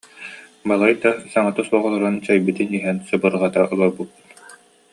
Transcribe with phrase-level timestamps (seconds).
[0.69, 4.11] Балайда, саҥата суох олорон, чэйбитин иһэн сыбырҕата олорбуппут